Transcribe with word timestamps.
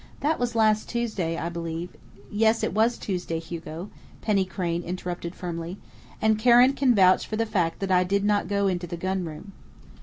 That 0.21 0.39
was 0.39 0.55
last 0.55 0.89
Tuesday, 0.89 1.37
I 1.37 1.49
believe" 1.49 1.95
"Yes, 2.31 2.63
it 2.63 2.73
was 2.73 2.97
Tuesday, 2.97 3.37
Hugo," 3.37 3.91
Penny 4.23 4.45
Crain 4.45 4.81
interrupted 4.81 5.35
firmly. 5.35 5.77
"And 6.19 6.39
Karen 6.39 6.73
can 6.73 6.95
vouch 6.95 7.27
for 7.27 7.35
the 7.35 7.45
fact 7.45 7.77
that 7.81 7.91
I 7.91 8.03
did 8.03 8.25
not 8.25 8.47
go 8.47 8.65
into 8.65 8.87
the 8.87 8.97
gun 8.97 9.25
room." 9.25 9.51